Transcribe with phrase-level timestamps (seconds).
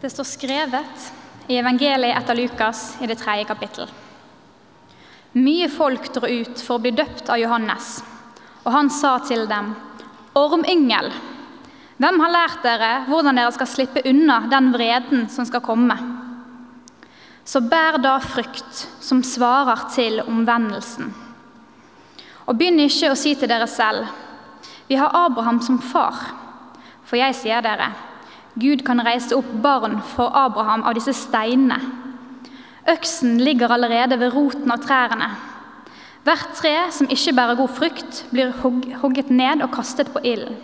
[0.00, 1.12] Det står skrevet
[1.46, 3.90] i evangeliet etter Lukas i det tredje kapittel.
[5.36, 7.98] Mye folk dro ut for å bli døpt av Johannes,
[8.64, 9.74] og han sa til dem,
[10.40, 11.10] Ormyngel,
[12.00, 15.98] hvem har lært dere hvordan dere skal slippe unna den vreden som skal komme?
[17.44, 21.12] Så bær da frukt som svarer til omvendelsen.
[22.48, 24.08] Og begynn ikke å si til dere selv,
[24.88, 26.16] vi har Abraham som far.
[27.04, 27.92] For jeg sier dere,
[28.60, 31.78] Gud kan reise opp barn for Abraham av disse steinene.
[32.90, 35.28] Øksen ligger allerede ved roten av trærne.
[36.24, 38.52] Hvert tre som ikke bærer god frukt, blir
[39.00, 40.58] hogget ned og kastet på ilden.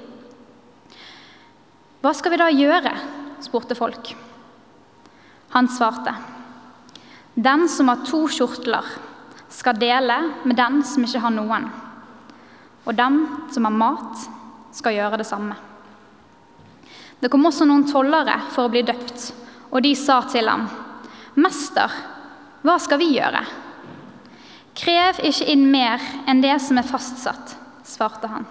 [2.05, 2.93] Hva skal vi da gjøre?
[3.45, 4.13] spurte folk.
[5.55, 6.13] Han svarte.
[7.37, 8.85] Den som har to kjortler,
[9.53, 11.69] skal dele med den som ikke har noen.
[12.85, 14.27] Og den som har mat,
[14.77, 15.57] skal gjøre det samme.
[17.21, 19.31] Det kom også noen tollere for å bli døpt,
[19.73, 20.69] og de sa til ham,
[21.37, 21.91] 'Mester,
[22.63, 23.47] hva skal vi gjøre?'
[24.77, 28.47] 'Krev ikke inn mer enn det som er fastsatt', svarte han.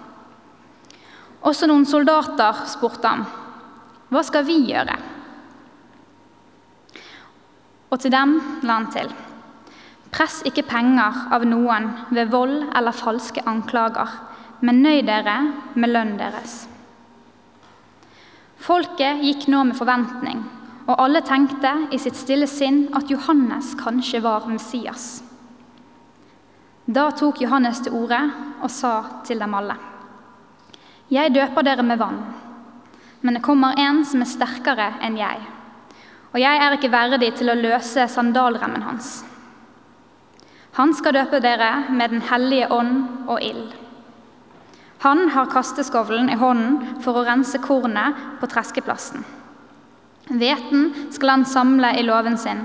[1.42, 3.26] Også noen soldater spurte ham,
[4.10, 4.98] 'Hva skal vi gjøre?'
[7.90, 9.12] Og til dem la han til,
[10.10, 14.08] 'Press ikke penger av noen ved vold eller falske anklager,
[14.60, 16.66] men nøy dere med lønnen deres.'
[18.66, 20.40] Folket gikk nå med forventning,
[20.90, 25.20] og alle tenkte i sitt stille sinn at Johannes kanskje var Messias.
[26.86, 28.18] Da tok Johannes til orde
[28.58, 29.76] og sa til dem alle.:
[31.14, 32.18] Jeg døper dere med vann,
[33.22, 35.46] men det kommer en som er sterkere enn jeg,
[36.34, 39.24] og jeg er ikke verdig til å løse sandalremmen hans.
[40.74, 43.85] Han skal døpe dere med Den hellige ånd og ild.
[44.98, 49.24] Han har kasteskovlen i hånden for å rense kornet på treskeplassen.
[50.26, 52.64] Hveten skal han samle i låven sin,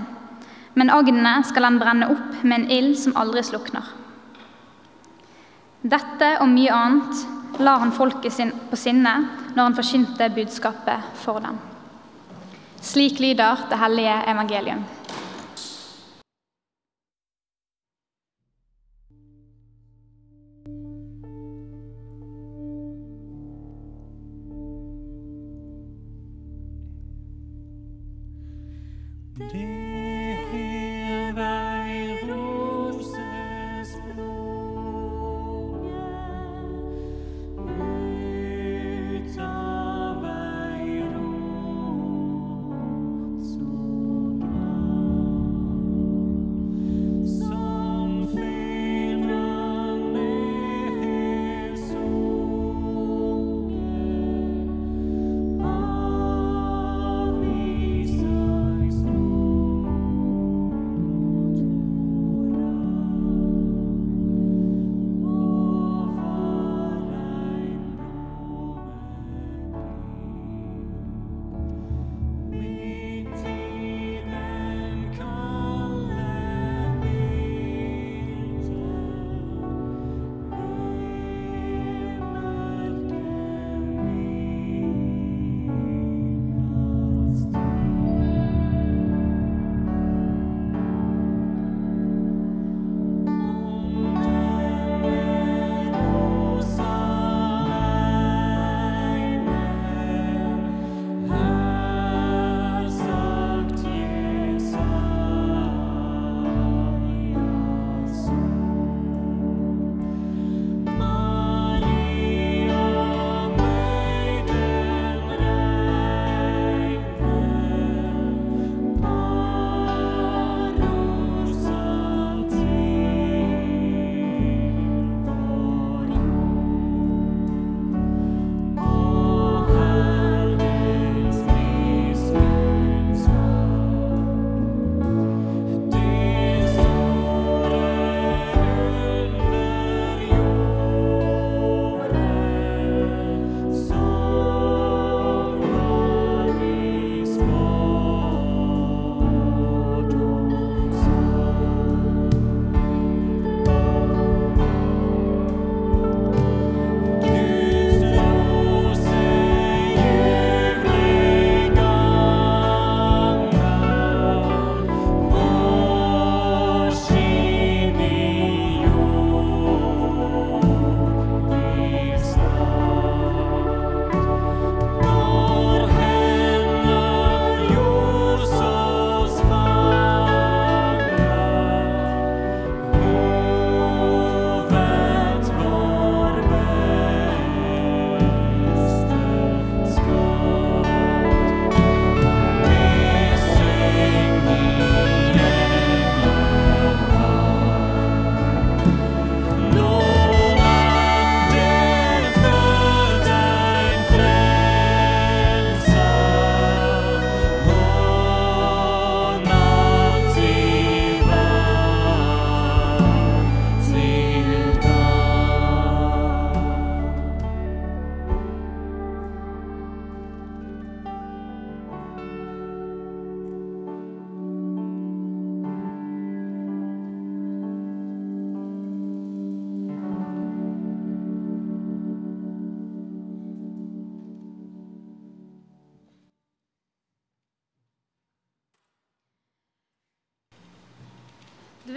[0.73, 3.83] men agnene skal han brenne opp med en ild som aldri slukner.
[5.81, 9.13] Dette og mye annet la han folket sin på sinne
[9.55, 11.59] når han forkynte budskapet for dem.
[12.81, 14.81] Slik lyder det hellige evangelium.
[29.37, 29.70] day.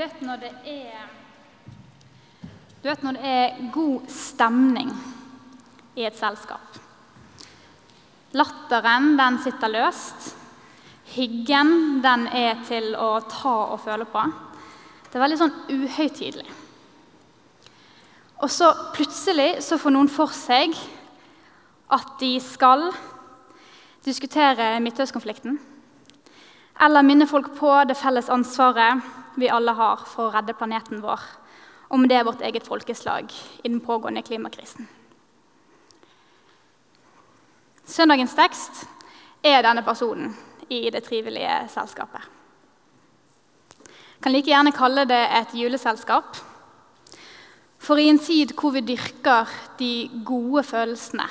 [0.04, 1.12] Vet når det er
[2.82, 4.90] Du vet når det er god stemning
[5.96, 6.74] i et selskap.
[8.36, 10.34] Latteren, den sitter løst.
[11.14, 14.26] Hyggen, den er til å ta og føle på.
[15.06, 16.50] Det er veldig sånn uhøytidelig.
[18.42, 20.76] Og så plutselig så får noen for seg
[21.94, 22.90] at de skal
[24.04, 25.56] diskutere Midtøstkonflikten.
[26.84, 31.22] Eller minne folk på det felles ansvaret vi alle har for å redde planeten vår.
[31.94, 34.88] Om det er vårt eget folkeslag i den pågående klimakrisen.
[37.84, 38.86] Søndagens tekst
[39.44, 40.32] er denne personen
[40.72, 42.22] i det trivelige selskapet.
[44.24, 46.38] Kan like gjerne kalle det et juleselskap.
[47.84, 51.26] For i en tid hvor vi dyrker de gode følelsene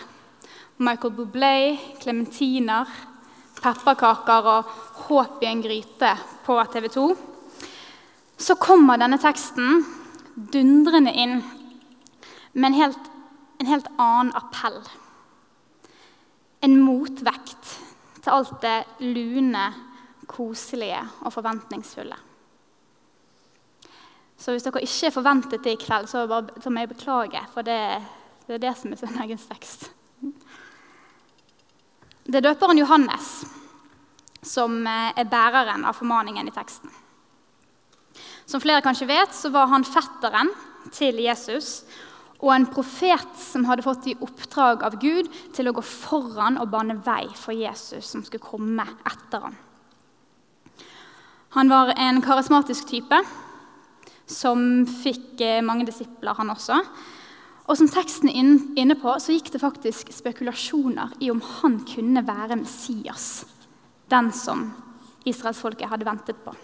[0.84, 2.90] Michael Bublé, klementiner,
[3.62, 4.72] pepperkaker og
[5.08, 6.12] håp i en gryte
[6.46, 7.08] på TV 2
[8.44, 9.86] så kommer denne teksten
[10.36, 11.38] dundrende inn
[12.54, 13.10] med en helt,
[13.62, 14.82] en helt annen appell.
[16.64, 17.78] En motvekt
[18.24, 19.66] til alt det lune,
[20.28, 22.18] koselige og forventningsfulle.
[24.40, 27.44] Så hvis dere ikke forventet det i kveld, så, bare, så må jeg beklage.
[27.54, 27.80] For det,
[28.48, 29.88] det er det som er søndagens tekst.
[32.24, 33.30] Det er døperen Johannes
[34.44, 36.92] som eh, er bæreren av formaningen i teksten.
[38.46, 40.52] Som flere kanskje vet, så var han fetteren
[40.94, 41.84] til Jesus
[42.44, 46.74] og en profet som hadde fått i oppdrag av Gud til å gå foran og
[46.74, 49.56] bane vei for Jesus, som skulle komme etter ham.
[51.56, 53.20] Han var en karismatisk type
[54.28, 56.80] som fikk eh, mange disipler, han også.
[57.64, 58.42] Og som teksten er
[58.82, 63.46] inne på, så gikk det faktisk spekulasjoner i om han kunne være Messias,
[64.12, 64.72] den som
[65.30, 66.56] israelsfolket hadde ventet på.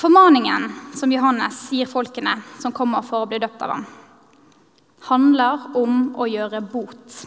[0.00, 3.82] Formaningen som Johannes gir folkene som kommer for å bli døpt av ham,
[5.10, 7.18] handler om å gjøre bot.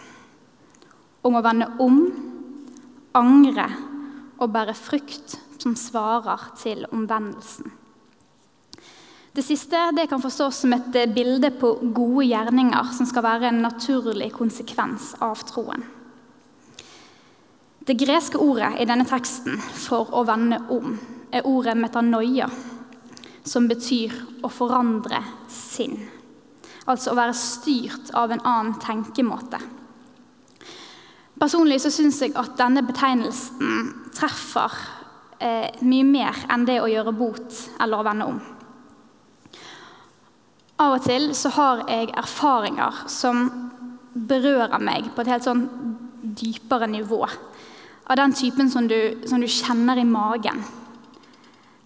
[1.21, 1.99] Om å vende om,
[3.13, 3.67] angre
[4.41, 7.69] og bære frukt som svarer til omvendelsen.
[9.37, 13.65] Det siste det kan forstås som et bilde på gode gjerninger som skal være en
[13.67, 15.85] naturlig konsekvens av troen.
[17.85, 20.97] Det greske ordet i denne teksten for å vende om
[21.33, 22.47] er ordet metanoia,
[23.43, 24.13] som betyr
[24.45, 25.19] å forandre
[25.51, 25.97] sinn.
[26.85, 29.59] Altså å være styrt av en annen tenkemåte.
[31.39, 34.75] Personlig så syns jeg at denne betegnelsen treffer
[35.43, 38.37] eh, mye mer enn det å gjøre bot eller å vende om.
[40.83, 43.47] Av og til så har jeg erfaringer som
[44.13, 45.65] berører meg på et helt sånn
[46.23, 47.23] dypere nivå.
[48.03, 48.97] Av den typen som du,
[49.29, 50.63] som du kjenner i magen.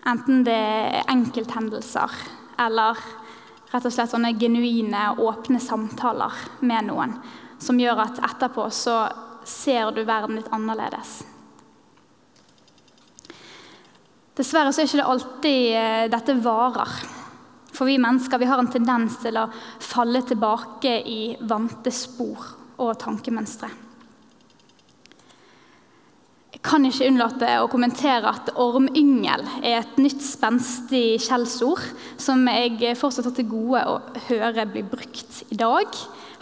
[0.08, 2.14] Enten det er enkelthendelser
[2.64, 3.00] eller
[3.68, 7.18] rett og slett sånne genuine, åpne samtaler med noen
[7.60, 9.00] som gjør at etterpå så
[9.48, 11.20] ser du verden litt annerledes.
[14.38, 16.94] Dessverre så er ikke det alltid eh, dette varer.
[17.74, 19.48] For vi mennesker vi har en tendens til å
[19.82, 22.46] falle tilbake i vante spor
[22.78, 23.70] og tankemønstre.
[26.66, 31.84] Kan ikke unnlate å kommentere at ormyngel er et nytt, spenstig skjellsord
[32.22, 34.00] som jeg fortsatt har til gode å
[34.30, 35.94] høre bli brukt i dag.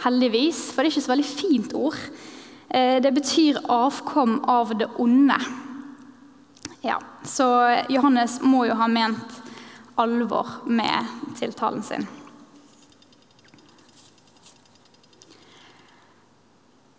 [0.04, 2.00] Heldigvis, for det er ikke så veldig fint ord.
[2.68, 5.38] Eh, det betyr avkom av det onde.
[6.86, 7.46] Ja, Så
[7.90, 9.40] Johannes må jo ha ment
[9.98, 12.06] alvor med tiltalen sin.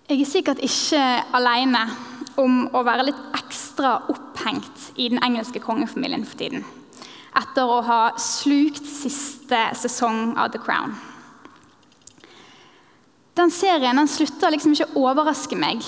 [0.07, 1.01] Jeg er sikkert ikke
[1.36, 1.86] alene
[2.41, 6.65] om å være litt ekstra opphengt i den engelske kongefamilien for tiden.
[7.38, 10.96] Etter å ha slukt siste sesong av The Crown.
[13.38, 15.86] Den serien den slutter liksom ikke å overraske meg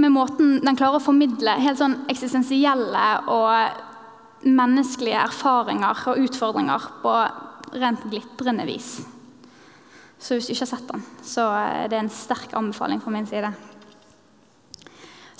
[0.00, 7.16] med måten den klarer å formidle helt sånn eksistensielle og menneskelige erfaringer og utfordringer på
[7.80, 8.94] rent glitrende vis.
[10.20, 13.28] Så hvis du ikke har sett den, så er det en sterk anbefaling fra min
[13.28, 13.52] side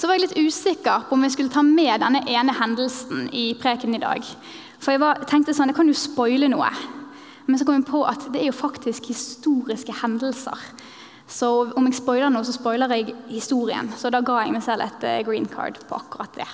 [0.01, 3.51] så var jeg litt usikker på om jeg skulle ta med denne ene hendelsen i
[3.61, 4.25] preken i dag.
[4.81, 6.71] For jeg var, tenkte sånn, jeg kan jo spoile noe.
[7.45, 10.57] Men så kom jeg på at det er jo faktisk historiske hendelser.
[11.29, 13.93] Så om jeg spoiler noe, så spoiler jeg historien.
[14.01, 16.49] Så da ga jeg meg selv et eh, green card på akkurat det.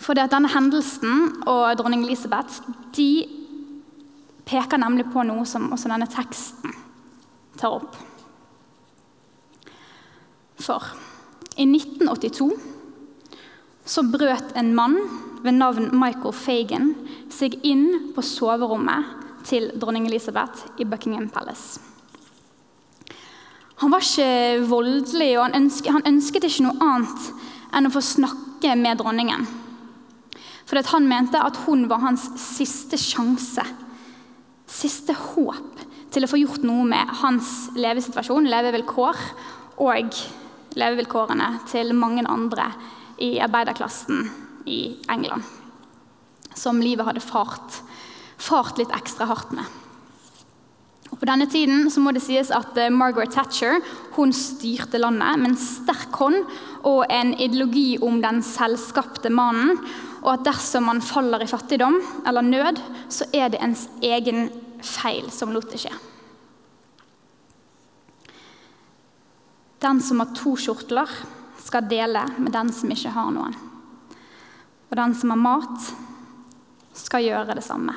[0.00, 2.64] For det at denne hendelsen og dronning Elisabeth
[2.96, 3.10] de
[4.48, 6.72] peker nemlig på noe som også denne teksten
[7.60, 8.00] tar opp.
[10.60, 10.86] For
[11.56, 12.50] i 1982
[13.84, 14.96] så brøt en mann
[15.44, 16.92] ved navn Michael Fagan
[17.32, 19.10] seg inn på soverommet
[19.44, 21.80] til dronning Elisabeth i Buckingham Palace.
[23.82, 27.28] Han var ikke voldelig, og han ønsket, han ønsket ikke noe annet
[27.74, 29.44] enn å få snakke med dronningen.
[30.64, 33.64] For han mente at hun var hans siste sjanse,
[34.70, 35.82] siste håp
[36.14, 39.20] til å få gjort noe med hans levesituasjon, levevilkår,
[39.82, 39.90] og
[40.78, 42.70] levevilkårene til mange andre
[43.22, 44.26] i arbeiderklassen
[44.66, 45.44] i England.
[46.54, 47.80] Som livet hadde fart,
[48.38, 49.64] fart litt ekstra hardt med.
[51.14, 53.78] Og på denne tiden må det sies at eh, Margaret Thatcher
[54.34, 56.40] styrte landet med en sterk hånd
[56.82, 59.78] og en ideologi om den selvskapte mannen,
[60.24, 64.48] og at dersom man faller i fattigdom eller nød, så er det ens egen
[64.82, 65.94] feil som lot det skje.
[69.84, 71.10] Den som har to kjortler,
[71.60, 73.54] skal dele med den som ikke har noen.
[74.88, 75.92] Og den som har mat,
[76.96, 77.92] skal gjøre det samme.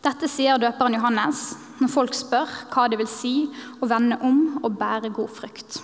[0.00, 1.42] Dette sier døperen Johannes
[1.80, 3.34] når folk spør hva det vil si
[3.80, 5.80] å vende om og bære god frukt.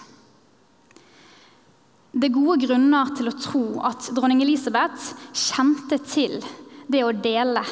[2.16, 6.38] Det er gode grunner til å tro at dronning Elisabeth kjente til
[6.88, 7.64] det å dele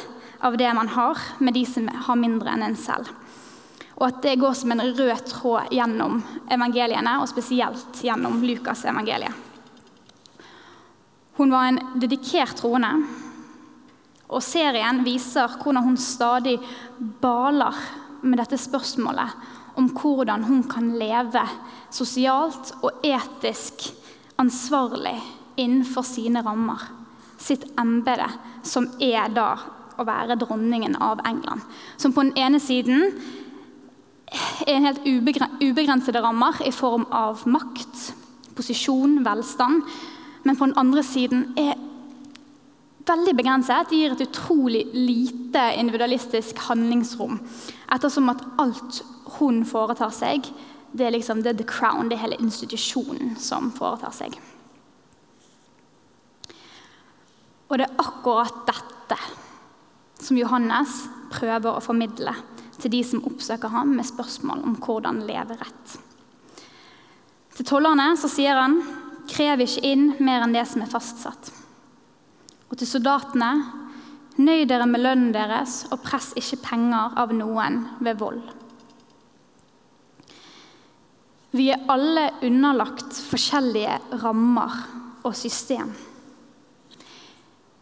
[0.45, 3.09] av det man har, med de som har mindre enn en selv.
[3.95, 6.19] Og at det går som en rød tråd gjennom
[6.51, 9.43] evangeliene, og spesielt gjennom Lukas' evangeliet.
[11.35, 12.91] Hun var en dedikert troende,
[14.25, 16.57] og serien viser hvordan hun stadig
[17.21, 17.75] baler
[18.23, 19.35] med dette spørsmålet
[19.75, 21.43] om hvordan hun kan leve
[21.93, 23.89] sosialt og etisk
[24.41, 25.17] ansvarlig
[25.59, 26.79] innenfor sine rammer.
[27.37, 28.27] Sitt embete,
[28.63, 29.49] som er da
[29.99, 31.63] å være dronningen av England.
[31.99, 33.11] Som på den ene siden
[34.67, 38.13] er helt ubegrensede rammer i form av makt,
[38.55, 39.83] posisjon, velstand.
[40.45, 41.75] Men på den andre siden er
[43.05, 43.89] veldig begrenset.
[43.89, 47.39] Det gir et utrolig lite individualistisk handlingsrom.
[47.93, 49.01] Ettersom at alt
[49.37, 50.47] hun foretar seg,
[50.95, 54.37] det er liksom det er the crown, det er hele institusjonen som foretar seg.
[57.65, 59.17] Og det er akkurat dette
[60.21, 62.33] som Johannes prøver å formidle
[62.81, 65.95] til de som oppsøker ham med spørsmål om hvordan leve rett.
[67.55, 68.81] Til tollerne så sier han
[69.31, 71.51] krev ikke inn mer enn det som er fastsatt.
[72.69, 73.51] Og til soldatene
[74.41, 78.41] nøy dere med lønnen deres og press ikke penger av noen ved vold.
[81.55, 84.73] Vi er alle underlagt forskjellige rammer
[85.23, 85.93] og system.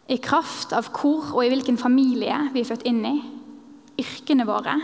[0.06, 3.16] I kraft av hvor og i hvilken familie vi er født inn i,
[4.00, 4.78] yrkene våre,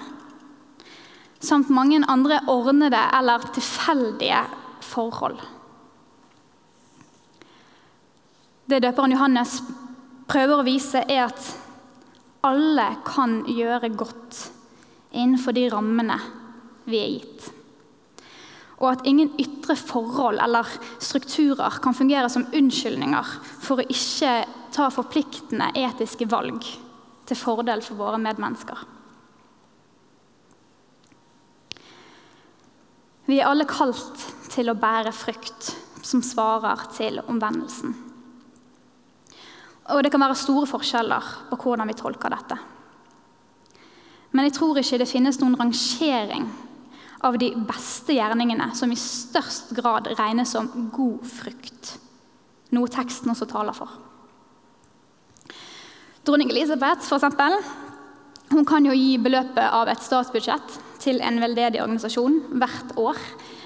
[1.41, 4.43] samt mange andre ordnede eller tilfeldige
[4.85, 5.41] forhold.
[8.71, 9.57] Det døperen Johannes
[10.31, 11.47] prøver å vise, er at
[12.47, 14.45] alle kan gjøre godt
[15.11, 16.19] innenfor de rammene
[16.87, 17.49] vi er gitt.
[18.81, 20.69] Og at ingen ytre forhold eller
[21.03, 24.39] strukturer kan fungere som unnskyldninger for å ikke
[24.73, 26.65] ta forpliktende etiske valg
[27.29, 28.87] til fordel for våre medmennesker.
[33.31, 35.69] Vi er alle kalt til å bære frukt
[36.03, 37.93] som svarer til omvendelsen.
[39.91, 42.59] Og Det kan være store forskjeller på hvordan vi tolker dette.
[44.35, 46.49] Men jeg tror ikke det finnes noen rangering
[47.23, 51.95] av de beste gjerningene som i størst grad regnes som god frukt,
[52.75, 53.95] noe teksten også taler for.
[56.27, 57.61] Dronning Elisabeth for eksempel,
[58.51, 63.19] hun kan jo gi beløpet av et statsbudsjett til en veldedig organisasjon hvert år.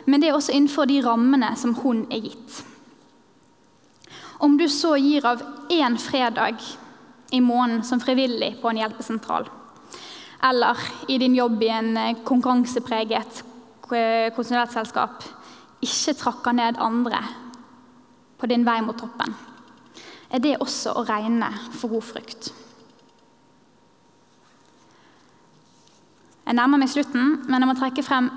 [0.07, 2.63] Men det er også innenfor de rammene som hun er gitt.
[4.45, 5.43] Om du så gir av
[5.73, 6.61] én fredag
[7.33, 9.47] i måneden som frivillig på en hjelpesentral,
[10.45, 13.43] eller i din jobb i en eh, konkurransepreget
[14.35, 15.25] konsulentselskap,
[15.85, 17.21] ikke trakker ned andre
[18.41, 19.35] på din vei mot toppen,
[20.31, 22.53] er det også å regne for god frukt.
[26.45, 28.31] Jeg nærmer meg slutten, men jeg må trekke frem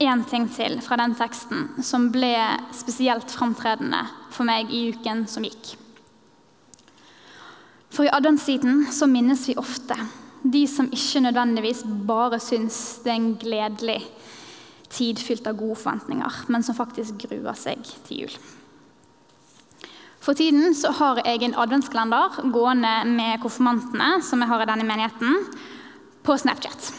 [0.00, 2.34] én ting til fra den teksten som ble
[2.76, 4.00] spesielt framtredende
[4.32, 5.74] for meg i uken som gikk.
[7.90, 9.96] For i adventstiden så minnes vi ofte
[10.40, 13.98] de som ikke nødvendigvis bare syns det er en gledelig
[14.90, 18.38] tid fylt av gode forventninger, men som faktisk gruer seg til jul.
[20.20, 24.88] For tiden så har jeg en adventskalender gående med konfirmantene som jeg har i denne
[24.88, 25.44] menigheten,
[26.20, 26.90] på Snapchat.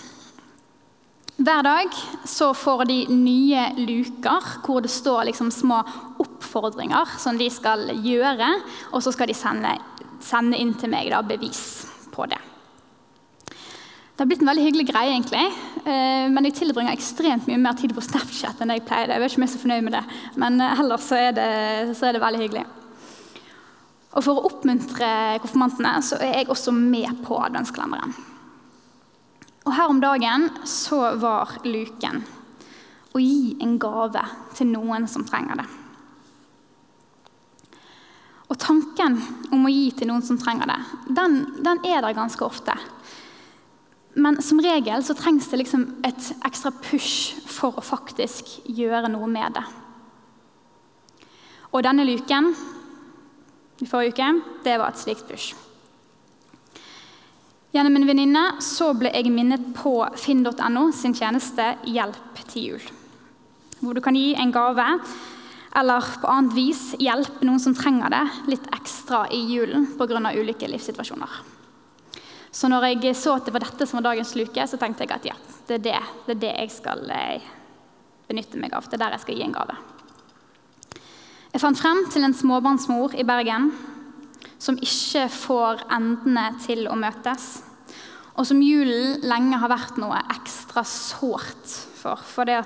[1.39, 1.95] Hver dag
[2.27, 5.79] så får de nye luker hvor det står liksom små
[6.21, 8.49] oppfordringer som de skal gjøre,
[8.91, 9.71] og så skal de sende,
[10.21, 12.41] sende inn til meg da, bevis på det.
[14.21, 15.45] Det har blitt en veldig hyggelig greie, egentlig.
[15.81, 19.15] Eh, men jeg tilbringer ekstremt mye mer tid på Snapchat enn jeg pleide.
[19.15, 20.01] Jeg vet ikke om jeg er så fornøyd med det,
[20.43, 21.47] men eh, ellers så er det,
[21.97, 22.65] så er det veldig hyggelig.
[24.11, 25.09] Og For å oppmuntre
[25.41, 28.13] konfirmantene så er jeg også med på adventskalenderen.
[29.65, 32.23] Og Her om dagen så var luken
[33.11, 34.23] å gi en gave
[34.55, 35.67] til noen som trenger det.
[38.51, 39.19] Og tanken
[39.53, 40.79] om å gi til noen som trenger det,
[41.15, 42.75] den, den er der ganske ofte.
[44.19, 49.29] Men som regel så trengs det liksom et ekstra push for å faktisk gjøre noe
[49.31, 49.63] med det.
[51.71, 52.51] Og denne luken
[53.81, 54.31] i forrige uke,
[54.65, 55.53] det var et slikt push.
[57.71, 58.41] Gjennom en venninne
[58.99, 62.87] ble jeg minnet på finn.no sin tjeneste Hjelp til jul.
[63.79, 64.87] Hvor du kan gi en gave
[65.79, 70.19] eller på annet vis hjelpe noen som trenger det, litt ekstra i julen pga.
[70.35, 71.29] ulike livssituasjoner.
[72.51, 75.15] Så når jeg så at det var dette som var dagens luke, så tenkte jeg
[75.15, 77.47] at ja, det er det, det, er det jeg skal eh,
[78.27, 78.83] benytte meg av.
[78.83, 79.77] Det er der jeg skal gi en gave.
[81.53, 83.71] Jeg fant frem til en småbarnsmor i Bergen
[84.61, 87.61] som ikke får endene til å møtes,
[88.37, 92.21] og som julen lenge har vært noe ekstra sårt for.
[92.21, 92.59] Fordi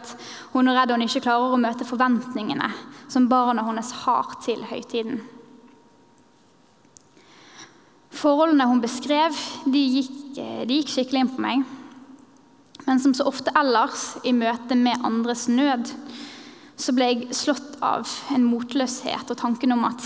[0.54, 2.70] hun er redd hun ikke klarer å møte forventningene
[3.12, 5.24] som barna hennes har til høytiden.
[8.16, 9.36] Forholdene hun beskrev,
[9.68, 11.66] de gikk, de gikk skikkelig inn på meg.
[12.86, 15.90] Men som så ofte ellers i møte med andres nød,
[16.80, 20.06] så ble jeg slått av en motløshet og tanken om at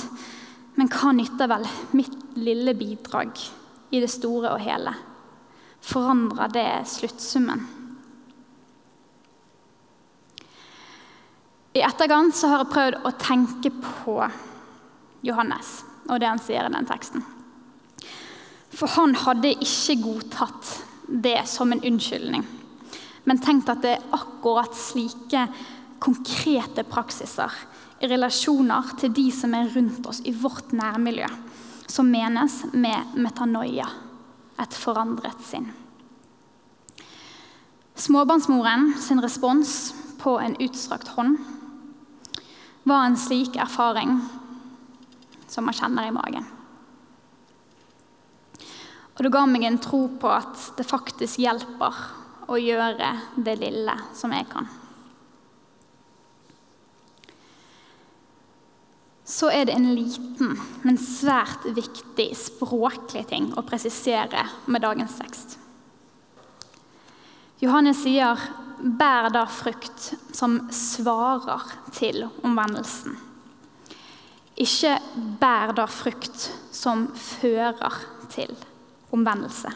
[0.80, 3.36] Men hva nytter vel mitt lille bidrag
[3.92, 4.94] i det store og hele?
[5.84, 7.66] Forandrer det sluttsummen?
[11.76, 14.16] I etterkant så har jeg prøvd å tenke på
[15.28, 17.26] Johannes og det han sier i den teksten.
[18.72, 20.72] For han hadde ikke godtatt
[21.10, 22.46] det som en unnskyldning,
[23.28, 25.44] men tenkt at det er akkurat slike
[26.00, 27.52] konkrete praksiser
[28.02, 31.28] relasjoner til de som er rundt oss i vårt nærmiljø,
[31.90, 33.88] som menes med metanoia,
[34.60, 35.70] et forandret sinn.
[38.00, 41.36] Småbarnsmoren sin respons på en utstrakt hånd
[42.88, 44.16] var en slik erfaring
[45.48, 46.48] som man kjenner i magen.
[49.18, 51.98] Og det ga meg en tro på at det faktisk hjelper
[52.48, 54.70] å gjøre det lille som jeg kan.
[59.30, 65.60] Så er det en liten, men svært viktig språklig ting å presisere med dagens tekst.
[67.62, 68.40] Johannes sier
[68.80, 71.62] 'bær da frukt som svarer
[71.92, 73.18] til omvendelsen'.
[74.58, 74.98] Ikke
[75.40, 78.56] 'bær da frukt som fører til
[79.12, 79.70] omvendelse.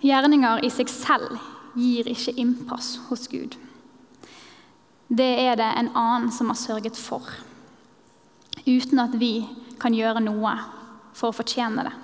[0.00, 1.38] Gjerninger i seg selv
[1.74, 3.56] gir ikke innpass hos Gud.
[5.08, 7.22] Det er det en annen som har sørget for,
[8.66, 9.44] uten at vi
[9.80, 10.54] kan gjøre noe
[11.14, 11.94] for å fortjene det.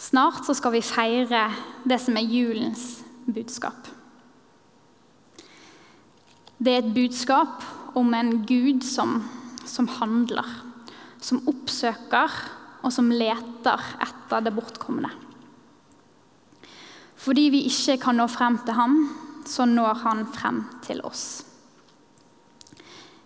[0.00, 1.48] Snart så skal vi feire
[1.84, 3.90] det som er julens budskap.
[6.60, 7.64] Det er et budskap
[7.96, 9.18] om en Gud som,
[9.64, 10.46] som handler,
[11.20, 12.32] som oppsøker
[12.80, 15.12] og som leter etter det bortkomne.
[17.20, 18.96] Fordi vi ikke kan nå frem til ham,
[19.44, 21.49] så når han frem til oss.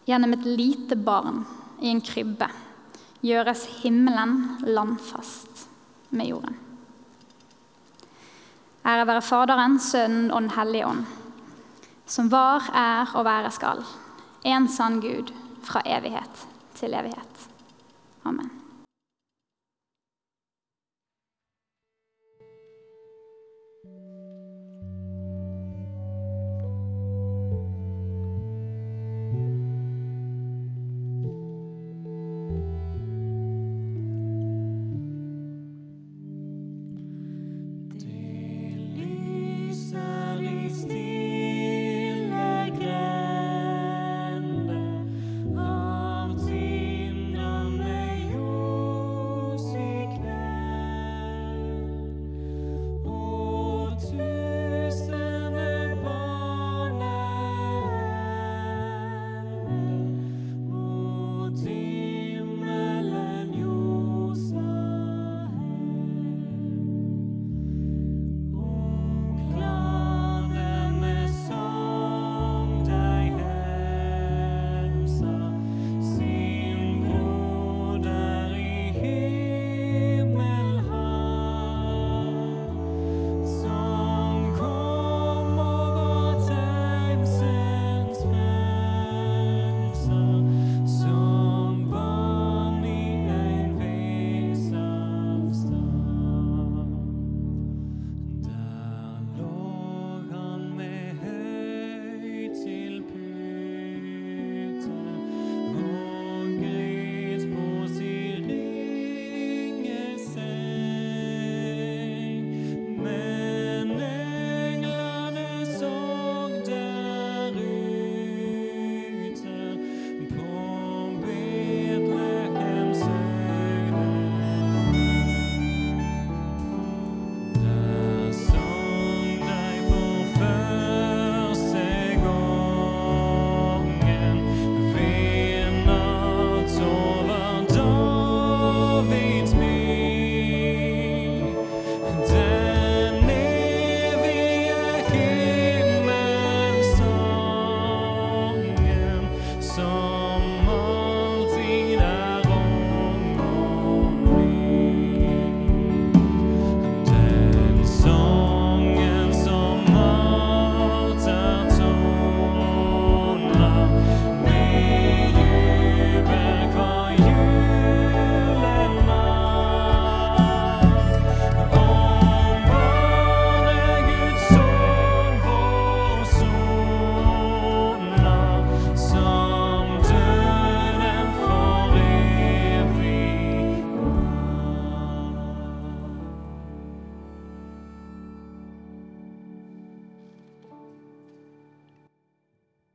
[0.05, 1.45] Gjennom et lite barn
[1.81, 2.49] i en krybbe
[3.25, 5.64] gjøres himmelen landfast
[6.12, 6.59] med jorden.
[8.85, 11.07] Ære være Faderen, Sønnen og Den hellige ånd,
[12.07, 13.81] som var, er og være skal,
[14.45, 15.33] en sann Gud
[15.64, 16.45] fra evighet
[16.77, 17.49] til evighet.
[18.29, 18.63] Amen.